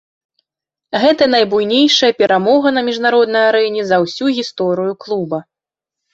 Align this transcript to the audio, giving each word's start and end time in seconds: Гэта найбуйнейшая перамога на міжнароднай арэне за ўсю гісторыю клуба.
Гэта 1.03 1.27
найбуйнейшая 1.33 2.09
перамога 2.21 2.67
на 2.79 2.83
міжнароднай 2.89 3.45
арэне 3.51 3.85
за 3.93 4.01
ўсю 4.07 4.25
гісторыю 4.41 4.93
клуба. 5.07 5.37